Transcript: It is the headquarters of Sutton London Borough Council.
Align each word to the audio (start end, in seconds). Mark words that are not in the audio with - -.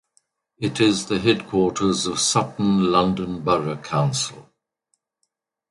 It 0.57 0.79
is 0.81 1.05
the 1.05 1.19
headquarters 1.19 2.07
of 2.07 2.17
Sutton 2.19 2.91
London 2.91 3.41
Borough 3.43 3.75
Council. 3.77 4.49